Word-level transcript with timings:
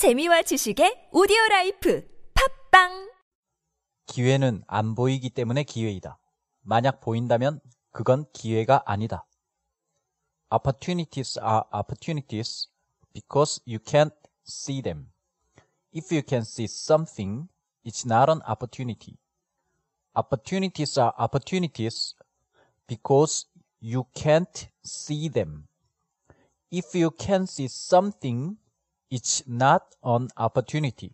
재미와 0.00 0.40
지식의 0.40 1.10
오디오 1.12 1.36
라이프 1.50 2.08
팝빵 2.32 3.12
기회는 4.06 4.64
안 4.66 4.94
보이기 4.94 5.28
때문에 5.28 5.62
기회이다. 5.62 6.18
만약 6.62 7.02
보인다면 7.02 7.60
그건 7.90 8.24
기회가 8.32 8.82
아니다. 8.86 9.26
Opportunities 10.50 11.38
are 11.38 11.64
opportunities 11.74 12.70
because 13.12 13.60
you 13.68 13.78
can't 13.78 14.16
see 14.48 14.80
them. 14.80 15.12
If 15.92 16.10
you 16.10 16.22
can 16.26 16.44
see 16.44 16.64
something, 16.64 17.48
it's 17.84 18.06
not 18.06 18.32
an 18.32 18.40
opportunity. 18.48 19.18
Opportunities 20.16 20.98
are 20.98 21.12
opportunities 21.18 22.16
because 22.86 23.44
you 23.82 24.04
can't 24.14 24.70
see 24.82 25.28
them. 25.28 25.68
If 26.70 26.96
you 26.96 27.10
can 27.10 27.44
see 27.44 27.68
something, 27.68 28.56
it's 29.10 29.44
not 29.48 29.84
an 30.06 30.28
opportunity. 30.38 31.10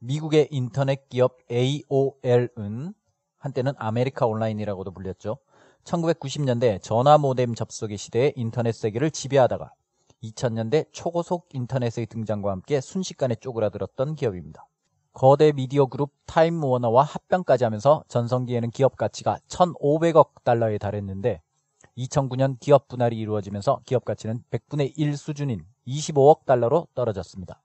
미국의 0.00 0.48
인터넷 0.50 1.08
기업 1.08 1.38
AOL은 1.50 2.94
한때는 3.38 3.72
아메리카 3.76 4.26
온라인이라고도 4.26 4.90
불렸죠. 4.90 5.38
1990년대 5.84 6.82
전화 6.82 7.18
모뎀 7.18 7.54
접속의 7.54 7.96
시대에 7.96 8.32
인터넷 8.36 8.72
세계를 8.72 9.10
지배하다가 9.10 9.72
2000년대 10.22 10.86
초고속 10.92 11.48
인터넷의 11.52 12.06
등장과 12.06 12.50
함께 12.50 12.80
순식간에 12.80 13.36
쪼그라들었던 13.36 14.14
기업입니다. 14.14 14.66
거대 15.12 15.52
미디어 15.52 15.86
그룹 15.86 16.12
타임 16.26 16.62
워너와 16.62 17.02
합병까지 17.02 17.64
하면서 17.64 18.02
전성기에는 18.08 18.70
기업 18.70 18.96
가치가 18.96 19.38
1,500억 19.48 20.42
달러에 20.44 20.78
달했는데 20.78 21.42
2009년 21.98 22.58
기업 22.60 22.88
분할이 22.88 23.18
이루어지면서 23.18 23.80
기업 23.84 24.04
가치는 24.04 24.42
100분의 24.50 24.92
1 24.96 25.16
수준인 25.16 25.64
25억 25.86 26.44
달러로 26.44 26.88
떨어졌습니다. 26.94 27.62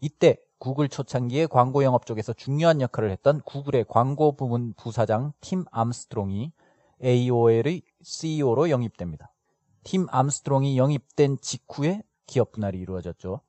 이때 0.00 0.38
구글 0.58 0.88
초창기의 0.88 1.48
광고 1.48 1.84
영업 1.84 2.06
쪽에서 2.06 2.32
중요한 2.32 2.80
역할을 2.80 3.10
했던 3.10 3.40
구글의 3.42 3.86
광고 3.88 4.36
부문 4.36 4.74
부사장 4.74 5.32
팀 5.40 5.64
암스트롱이 5.70 6.52
AOL의 7.04 7.82
CEO로 8.02 8.70
영입됩니다. 8.70 9.32
팀 9.84 10.06
암스트롱이 10.10 10.78
영입된 10.78 11.38
직후에 11.40 12.02
기업 12.26 12.52
분할이 12.52 12.78
이루어졌죠. 12.78 13.40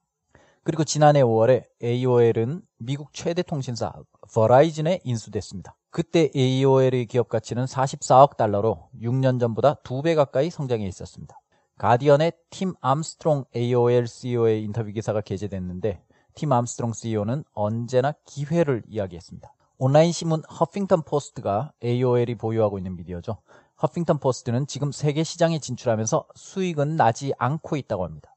그리고 0.63 0.83
지난해 0.83 1.21
5월에 1.21 1.63
AOL은 1.81 2.61
미국 2.77 3.13
최대 3.13 3.41
통신사 3.41 3.93
버라이즌에 4.33 4.99
인수됐습니다. 5.05 5.77
그때 5.89 6.29
AOL의 6.35 7.05
기업 7.05 7.29
가치는 7.29 7.65
44억 7.65 8.35
달러로 8.35 8.89
6년 9.01 9.39
전보다 9.39 9.75
2배 9.75 10.15
가까이 10.15 10.49
성장해 10.49 10.85
있었습니다. 10.85 11.39
가디언에 11.77 12.31
팀 12.49 12.73
암스트롱 12.81 13.45
AOL 13.55 14.07
CEO의 14.07 14.63
인터뷰 14.63 14.91
기사가 14.91 15.21
게재됐는데 15.21 16.01
팀 16.33 16.51
암스트롱 16.51 16.93
CEO는 16.93 17.43
언제나 17.53 18.13
기회를 18.25 18.81
이야기했습니다. 18.87 19.53
온라인 19.77 20.11
신문 20.11 20.41
허핑턴 20.45 21.03
포스트가 21.03 21.73
AOL이 21.83 22.33
보유하고 22.35 22.79
있는 22.79 22.95
미디어죠. 22.95 23.37
허핑턴 23.83 24.17
포스트는 24.17 24.65
지금 24.65 24.91
세계 24.91 25.23
시장에 25.23 25.59
진출하면서 25.59 26.27
수익은 26.33 26.95
나지 26.95 27.33
않고 27.37 27.75
있다고 27.75 28.05
합니다. 28.05 28.35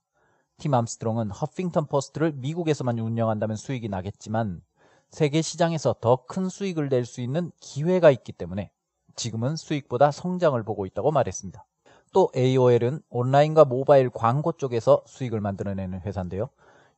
팀 0.58 0.74
암스트롱은 0.74 1.30
허핑턴 1.30 1.86
포스트를 1.86 2.32
미국에서만 2.32 2.98
운영한다면 2.98 3.56
수익이 3.56 3.88
나겠지만 3.88 4.60
세계 5.08 5.40
시장에서 5.40 5.94
더 6.02 6.26
큰 6.26 6.50
수익을 6.50 6.90
낼 6.90 7.06
수 7.06 7.22
있는 7.22 7.52
기회가 7.58 8.10
있기 8.10 8.32
때문에 8.32 8.70
지금은 9.16 9.56
수익보다 9.56 10.10
성장을 10.10 10.62
보고 10.62 10.84
있다고 10.84 11.10
말했습니다. 11.10 11.64
또 12.12 12.30
AOL은 12.36 13.02
온라인과 13.10 13.64
모바일 13.64 14.10
광고 14.10 14.52
쪽에서 14.52 15.02
수익을 15.06 15.40
만들어내는 15.40 16.00
회사인데요. 16.02 16.50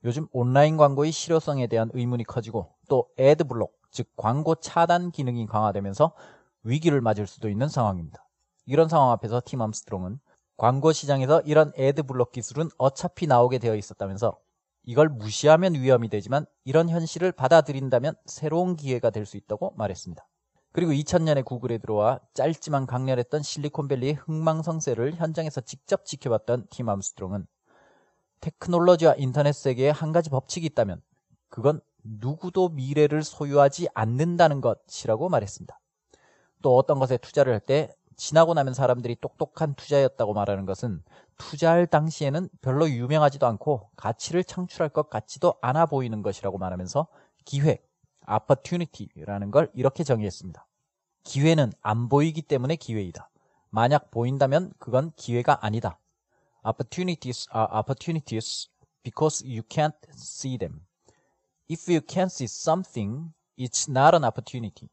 요즘 0.04 0.26
온라인 0.32 0.76
광고의 0.76 1.12
실효성에 1.12 1.66
대한 1.68 1.90
의문이 1.92 2.24
커지고 2.24 2.72
또 2.88 3.08
ad 3.18 3.44
block, 3.44 3.78
즉 3.90 4.08
광고 4.16 4.54
차단 4.56 5.10
기능이 5.10 5.46
강화되면서 5.46 6.12
위기를 6.64 7.00
맞을 7.00 7.26
수도 7.26 7.48
있는 7.48 7.68
상황입니다. 7.68 8.26
이런 8.66 8.88
상황 8.88 9.10
앞에서 9.12 9.42
팀 9.44 9.60
암스트롱은 9.62 10.18
광고 10.56 10.92
시장에서 10.92 11.40
이런 11.42 11.72
ad 11.76 12.04
block 12.04 12.32
기술은 12.32 12.70
어차피 12.78 13.26
나오게 13.26 13.58
되어 13.58 13.74
있었다면서 13.76 14.38
이걸 14.84 15.08
무시하면 15.08 15.74
위험이 15.74 16.08
되지만 16.08 16.46
이런 16.64 16.88
현실을 16.88 17.32
받아들인다면 17.32 18.14
새로운 18.26 18.76
기회가 18.76 19.10
될 19.10 19.26
수 19.26 19.36
있다고 19.36 19.74
말했습니다. 19.76 20.26
그리고 20.72 20.92
2000년에 20.92 21.44
구글에 21.44 21.78
들어와 21.78 22.18
짧지만 22.34 22.86
강렬했던 22.86 23.42
실리콘밸리의 23.42 24.14
흥망성쇠를 24.14 25.14
현장에서 25.16 25.60
직접 25.60 26.04
지켜봤던 26.06 26.68
팀 26.70 26.88
암스트롱은 26.88 27.46
테크놀로지와 28.40 29.14
인터넷 29.18 29.52
세계에 29.52 29.90
한 29.90 30.12
가지 30.12 30.30
법칙이 30.30 30.66
있다면 30.66 31.00
그건 31.48 31.80
누구도 32.02 32.70
미래를 32.70 33.22
소유하지 33.22 33.88
않는다는 33.94 34.60
것이라고 34.60 35.28
말했습니다. 35.28 35.78
또 36.62 36.76
어떤 36.76 36.98
것에 36.98 37.16
투자를 37.18 37.52
할 37.52 37.60
때 37.60 37.94
지나고 38.16 38.54
나면 38.54 38.74
사람들이 38.74 39.16
똑똑한 39.20 39.74
투자였다고 39.74 40.32
말하는 40.34 40.64
것은 40.64 41.02
투자할 41.38 41.86
당시에는 41.86 42.48
별로 42.60 42.88
유명하지도 42.88 43.46
않고 43.46 43.90
가치를 43.96 44.44
창출할 44.44 44.90
것 44.90 45.10
같지도 45.10 45.54
않아 45.60 45.86
보이는 45.86 46.22
것이라고 46.22 46.58
말하면서 46.58 47.08
기회, 47.44 47.82
opportunity라는 48.34 49.50
걸 49.50 49.70
이렇게 49.74 50.04
정의했습니다. 50.04 50.66
기회는 51.24 51.72
안 51.80 52.08
보이기 52.08 52.42
때문에 52.42 52.76
기회이다. 52.76 53.30
만약 53.70 54.10
보인다면 54.10 54.72
그건 54.78 55.12
기회가 55.16 55.64
아니다. 55.64 55.98
Opportunities 56.64 57.48
are 57.54 57.68
opportunities 57.72 58.68
because 59.02 59.44
you 59.44 59.62
can't 59.62 59.96
see 60.14 60.58
them. 60.58 60.86
If 61.70 61.90
you 61.90 62.00
can't 62.00 62.30
see 62.30 62.46
something, 62.46 63.32
it's 63.58 63.90
not 63.90 64.14
an 64.14 64.24
opportunity. 64.24 64.88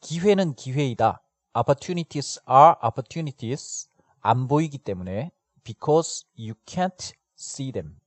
기회는 0.00 0.54
기회이다. 0.54 1.22
Opportunities 1.56 2.40
are 2.48 2.74
opportunities. 2.82 3.88
안 4.20 4.46
보이기 4.46 4.78
때문에 4.78 5.32
because 5.64 6.26
you 6.38 6.54
can't 6.66 7.14
see 7.38 7.72
them. 7.72 7.98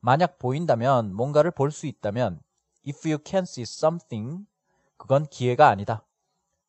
만약 0.00 0.38
보인다면 0.38 1.14
뭔가를 1.14 1.50
볼 1.50 1.70
수 1.70 1.86
있다면 1.86 2.40
if 2.86 3.08
you 3.08 3.18
can 3.26 3.42
see 3.42 3.62
something 3.62 4.46
그건 4.96 5.26
기회가 5.26 5.68
아니다. 5.68 6.04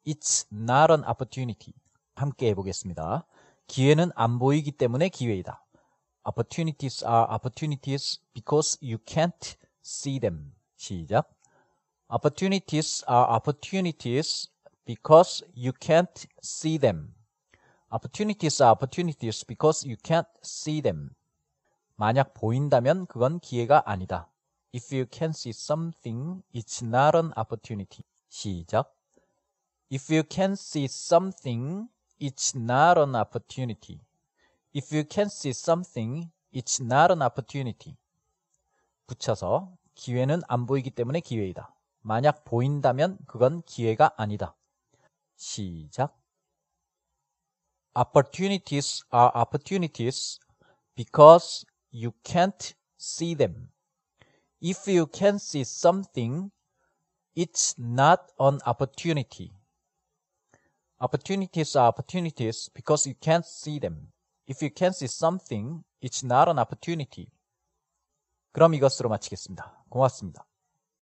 It's 0.05 0.47
not 0.51 0.91
an 0.91 1.03
opportunity. 1.03 1.73
함께 2.15 2.49
해보겠습니다. 2.49 3.25
기회는 3.67 4.11
안 4.15 4.39
보이기 4.39 4.71
때문에 4.71 5.09
기회이다. 5.09 5.63
Opportunities 6.27 7.05
are 7.05 7.27
opportunities 7.29 8.19
because 8.33 8.77
you 8.81 8.97
can't 9.05 9.55
see 9.85 10.19
them. 10.19 10.53
시작. 10.75 11.29
Opportunities 12.09 13.05
are 13.09 13.27
opportunities 13.35 14.49
because 14.85 15.45
you 15.55 15.71
can't 15.71 16.25
see 16.43 16.77
them. 16.77 17.13
Opportunities 17.91 18.61
are 18.61 18.71
opportunities 18.71 19.45
because 19.45 19.87
you 19.87 19.95
can't 20.03 20.27
see 20.43 20.81
them. 20.81 21.11
만약 21.95 22.33
보인다면 22.33 23.07
그건 23.07 23.39
기회가 23.39 23.83
아니다. 23.85 24.29
If 24.73 24.91
you 24.91 25.05
can 25.09 25.31
see 25.31 25.53
something, 25.53 26.43
it's 26.53 26.83
not 26.83 27.15
an 27.15 27.31
opportunity. 27.35 28.03
시작. 28.29 28.93
If 29.89 30.13
you 30.13 30.23
can 30.23 30.53
see 30.53 30.85
something, 30.85 31.87
it's 32.19 32.57
not 32.57 32.99
an 32.99 33.15
opportunity. 33.15 34.01
If 34.73 34.93
you 34.93 35.03
can 35.09 35.27
see 35.27 35.51
something, 35.51 36.29
it's 36.51 36.83
not 36.83 37.11
an 37.11 37.21
opportunity. 37.21 37.95
붙여서 39.07 39.77
기회는 39.95 40.41
안 40.47 40.65
보이기 40.65 40.91
때문에 40.91 41.21
기회이다. 41.21 41.73
만약 42.01 42.43
보인다면 42.43 43.17
그건 43.25 43.61
기회가 43.63 44.13
아니다. 44.17 44.55
시작. 45.37 46.19
Opportunities 47.95 49.03
are 49.13 49.31
opportunities 49.33 50.39
because 50.95 51.65
you 51.91 52.11
can't 52.23 52.75
see 52.99 53.33
them. 53.35 53.71
If 54.60 54.86
you 54.86 55.06
can 55.06 55.38
see 55.38 55.64
something, 55.64 56.50
it's 57.34 57.74
not 57.78 58.30
an 58.38 58.60
opportunity. 58.66 59.52
Opportunities 61.00 61.74
are 61.74 61.88
opportunities 61.88 62.70
because 62.72 63.06
you 63.06 63.14
can't 63.20 63.44
see 63.44 63.80
them. 63.80 64.12
If 64.46 64.62
you 64.62 64.70
can 64.70 64.92
see 64.92 65.08
something, 65.08 65.82
it's 66.00 66.24
not 66.24 66.48
an 66.48 66.58
opportunity. 66.58 67.32
그럼 68.52 68.74
이것으로 68.74 69.08
마치겠습니다. 69.08 69.84
고맙습니다. 69.88 70.46